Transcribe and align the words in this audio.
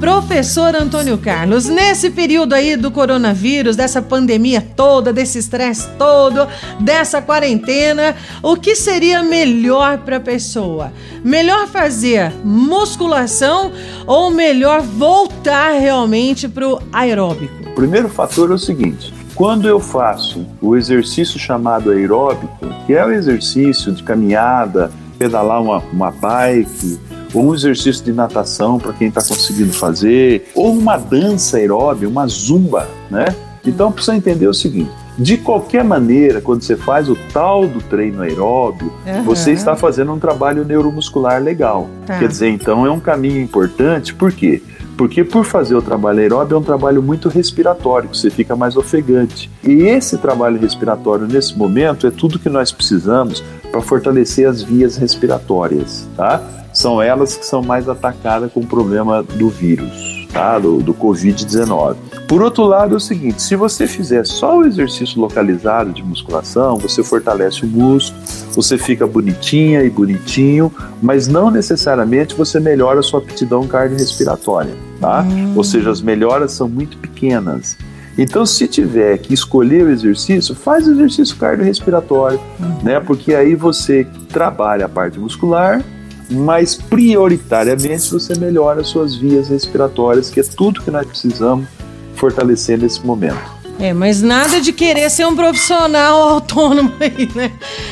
Professor 0.00 0.74
Antônio 0.74 1.16
Carlos, 1.16 1.66
nesse 1.66 2.10
período 2.10 2.52
aí 2.52 2.76
do 2.76 2.90
coronavírus, 2.90 3.76
dessa 3.76 4.02
pandemia 4.02 4.60
toda, 4.60 5.12
desse 5.12 5.38
estresse 5.38 5.88
todo, 5.98 6.46
dessa 6.80 7.22
quarentena, 7.22 8.14
o 8.42 8.56
que 8.56 8.74
seria 8.74 9.22
melhor 9.22 9.98
para 9.98 10.16
a 10.16 10.20
pessoa? 10.20 10.92
Melhor 11.24 11.66
fazer 11.68 12.32
musculação 12.44 13.72
ou 14.06 14.30
melhor 14.30 14.82
voltar 14.82 15.72
realmente 15.78 16.48
para 16.48 16.68
o 16.68 16.80
aeróbico? 16.92 17.54
O 17.70 17.74
primeiro 17.74 18.08
fator 18.08 18.50
é 18.50 18.54
o 18.54 18.58
seguinte: 18.58 19.14
quando 19.34 19.66
eu 19.66 19.80
faço 19.80 20.46
o 20.60 20.76
exercício 20.76 21.38
chamado 21.38 21.90
aeróbico, 21.90 22.68
que 22.86 22.92
é 22.92 23.04
o 23.04 23.12
exercício 23.12 23.92
de 23.92 24.02
caminhada, 24.02 24.92
pedalar 25.18 25.62
uma, 25.62 25.78
uma 25.92 26.10
bike, 26.10 26.98
ou 27.34 27.46
um 27.46 27.54
exercício 27.54 28.04
de 28.04 28.12
natação 28.12 28.78
para 28.78 28.92
quem 28.92 29.08
está 29.08 29.20
conseguindo 29.20 29.72
fazer, 29.72 30.48
ou 30.54 30.72
uma 30.72 30.96
dança 30.96 31.56
aeróbica, 31.56 32.08
uma 32.08 32.26
zumba, 32.26 32.88
né? 33.10 33.34
Então 33.66 33.90
precisa 33.90 34.16
entender 34.16 34.46
o 34.46 34.54
seguinte: 34.54 34.90
de 35.18 35.36
qualquer 35.36 35.84
maneira, 35.84 36.40
quando 36.40 36.62
você 36.62 36.76
faz 36.76 37.08
o 37.08 37.16
tal 37.32 37.66
do 37.66 37.80
treino 37.80 38.22
aeróbio, 38.22 38.92
uhum. 39.06 39.22
você 39.22 39.52
está 39.52 39.74
fazendo 39.76 40.12
um 40.12 40.18
trabalho 40.18 40.64
neuromuscular 40.64 41.42
legal. 41.42 41.88
Tá. 42.06 42.18
Quer 42.18 42.28
dizer, 42.28 42.48
então 42.48 42.86
é 42.86 42.90
um 42.90 43.00
caminho 43.00 43.40
importante, 43.40 44.14
por 44.14 44.32
quê? 44.32 44.62
Porque 44.96 45.24
por 45.24 45.44
fazer 45.44 45.74
o 45.74 45.82
trabalho 45.82 46.20
aeróbio 46.20 46.54
é 46.54 46.58
um 46.58 46.62
trabalho 46.62 47.02
muito 47.02 47.28
respiratório, 47.28 48.08
você 48.12 48.30
fica 48.30 48.54
mais 48.54 48.76
ofegante. 48.76 49.50
E 49.62 49.82
esse 49.82 50.18
trabalho 50.18 50.58
respiratório 50.58 51.26
nesse 51.26 51.56
momento 51.56 52.06
é 52.06 52.10
tudo 52.10 52.38
que 52.38 52.48
nós 52.48 52.70
precisamos 52.70 53.42
para 53.72 53.80
fortalecer 53.80 54.48
as 54.48 54.62
vias 54.62 54.96
respiratórias, 54.96 56.06
tá? 56.16 56.63
São 56.74 57.00
elas 57.00 57.36
que 57.36 57.46
são 57.46 57.62
mais 57.62 57.88
atacadas 57.88 58.52
com 58.52 58.60
o 58.60 58.66
problema 58.66 59.22
do 59.22 59.48
vírus, 59.48 60.26
tá? 60.32 60.58
Do, 60.58 60.78
do 60.78 60.92
Covid-19. 60.92 61.96
Por 62.26 62.42
outro 62.42 62.64
lado, 62.64 62.94
é 62.94 62.96
o 62.96 63.00
seguinte: 63.00 63.40
se 63.40 63.54
você 63.54 63.86
fizer 63.86 64.26
só 64.26 64.58
o 64.58 64.66
exercício 64.66 65.20
localizado 65.20 65.92
de 65.92 66.02
musculação, 66.02 66.76
você 66.76 67.02
fortalece 67.02 67.64
o 67.64 67.68
músculo, 67.68 68.20
você 68.52 68.76
fica 68.76 69.06
bonitinha 69.06 69.84
e 69.84 69.90
bonitinho, 69.90 70.72
mas 71.00 71.28
não 71.28 71.50
necessariamente 71.50 72.34
você 72.34 72.58
melhora 72.58 73.00
a 73.00 73.02
sua 73.02 73.20
aptidão 73.20 73.66
cardiorrespiratória, 73.68 74.74
tá? 75.00 75.22
Hum. 75.22 75.52
Ou 75.56 75.62
seja, 75.62 75.90
as 75.90 76.00
melhoras 76.00 76.52
são 76.52 76.68
muito 76.68 76.98
pequenas. 76.98 77.76
Então, 78.16 78.46
se 78.46 78.68
tiver 78.68 79.18
que 79.18 79.34
escolher 79.34 79.84
o 79.84 79.90
exercício, 79.90 80.54
faz 80.54 80.86
o 80.86 80.92
exercício 80.92 81.36
cardiorrespiratório, 81.36 82.40
uhum. 82.60 82.78
né? 82.82 83.00
Porque 83.00 83.34
aí 83.34 83.54
você 83.54 84.06
trabalha 84.28 84.86
a 84.86 84.88
parte 84.88 85.18
muscular, 85.18 85.82
mas 86.30 86.74
prioritariamente 86.74 88.10
você 88.10 88.36
melhora 88.38 88.80
as 88.80 88.88
suas 88.88 89.14
vias 89.14 89.48
respiratórias, 89.48 90.30
que 90.30 90.40
é 90.40 90.42
tudo 90.42 90.82
que 90.82 90.90
nós 90.90 91.06
precisamos 91.06 91.66
fortalecer 92.14 92.78
nesse 92.78 93.04
momento. 93.04 93.54
É, 93.78 93.92
mas 93.92 94.22
nada 94.22 94.60
de 94.60 94.72
querer 94.72 95.10
ser 95.10 95.26
um 95.26 95.34
profissional 95.34 96.28
autônomo 96.28 96.92
aí, 97.00 97.28
né? 97.34 97.50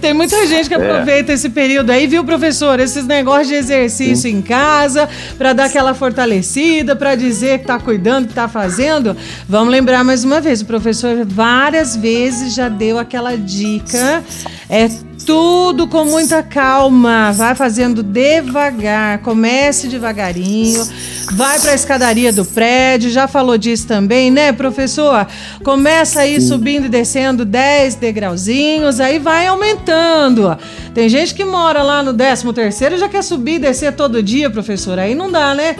Tem 0.00 0.14
muita 0.14 0.46
gente 0.46 0.68
que 0.68 0.74
é. 0.74 0.76
aproveita 0.76 1.32
é. 1.32 1.34
esse 1.34 1.48
período 1.48 1.90
aí, 1.90 2.06
viu, 2.06 2.24
professor? 2.24 2.78
Esses 2.78 3.04
negócios 3.06 3.48
de 3.48 3.54
exercício 3.54 4.30
Sim. 4.30 4.38
em 4.38 4.42
casa, 4.42 5.08
para 5.36 5.52
dar 5.52 5.64
aquela 5.64 5.92
fortalecida, 5.92 6.94
para 6.94 7.16
dizer 7.16 7.58
que 7.58 7.66
tá 7.66 7.78
cuidando, 7.78 8.28
que 8.28 8.34
tá 8.34 8.46
fazendo. 8.46 9.16
Vamos 9.48 9.72
lembrar 9.72 10.04
mais 10.04 10.22
uma 10.22 10.40
vez, 10.40 10.60
o 10.60 10.66
professor 10.66 11.24
várias 11.24 11.96
vezes 11.96 12.54
já 12.54 12.68
deu 12.68 12.98
aquela 12.98 13.36
dica. 13.36 14.22
É 14.70 14.88
tudo 15.24 15.86
com 15.86 16.04
muita 16.04 16.42
calma, 16.42 17.32
vai 17.32 17.54
fazendo 17.54 18.02
devagar, 18.02 19.18
comece 19.18 19.88
devagarinho, 19.88 20.86
vai 21.32 21.58
para 21.58 21.72
a 21.72 21.74
escadaria 21.74 22.32
do 22.32 22.44
prédio, 22.44 23.10
já 23.10 23.26
falou 23.26 23.56
disso 23.56 23.86
também, 23.86 24.30
né, 24.30 24.52
professor? 24.52 25.26
Começa 25.62 26.20
aí 26.20 26.40
subindo 26.40 26.86
e 26.86 26.88
descendo 26.88 27.44
10 27.44 27.96
degrauzinhos, 27.96 29.00
aí 29.00 29.18
vai 29.18 29.46
aumentando. 29.46 30.56
Tem 30.92 31.08
gente 31.08 31.34
que 31.34 31.44
mora 31.44 31.82
lá 31.82 32.02
no 32.02 32.12
13 32.12 32.52
terceiro 32.52 32.94
e 32.96 32.98
já 32.98 33.08
quer 33.08 33.22
subir 33.22 33.54
e 33.54 33.58
descer 33.58 33.92
todo 33.94 34.22
dia, 34.22 34.50
professor, 34.50 34.98
aí 34.98 35.14
não 35.14 35.30
dá, 35.30 35.54
né? 35.54 35.76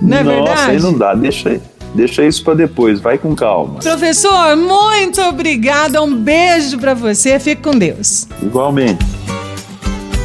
Não 0.00 0.16
é 0.16 0.22
Nossa, 0.22 0.36
verdade? 0.36 0.70
aí 0.70 0.80
não 0.80 0.96
dá, 0.96 1.14
deixa 1.14 1.48
aí. 1.48 1.60
Deixa 1.96 2.24
isso 2.24 2.44
para 2.44 2.54
depois, 2.54 3.00
vai 3.00 3.16
com 3.16 3.34
calma. 3.34 3.80
Professor, 3.80 4.54
muito 4.54 5.20
obrigada. 5.22 6.02
Um 6.02 6.14
beijo 6.14 6.78
para 6.78 6.92
você. 6.92 7.40
Fique 7.40 7.62
com 7.62 7.76
Deus. 7.76 8.28
Igualmente. 8.42 9.02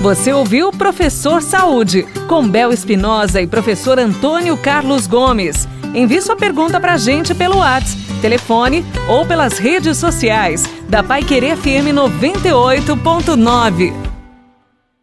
Você 0.02 0.34
ouviu 0.34 0.72
Professor 0.72 1.42
Saúde, 1.42 2.06
com 2.28 2.46
Bel 2.48 2.74
Espinosa 2.74 3.42
e 3.42 3.48
professor 3.48 3.98
Antônio 4.00 4.58
Carlos 4.58 5.08
Gomes. 5.08 5.68
Envie 5.94 6.22
sua 6.22 6.36
pergunta 6.36 6.80
para 6.80 6.94
a 6.94 6.98
gente 6.98 7.36
pelo 7.36 7.59
WhatsApp, 7.59 8.02
telefone 8.22 8.84
ou 9.08 9.26
pelas 9.26 9.59
redes 9.59 9.98
sociais 9.98 10.66
da 10.90 11.03
Pai 11.03 11.24
Querer 11.24 11.56
FM 11.56 11.94
98.9. 11.94 14.11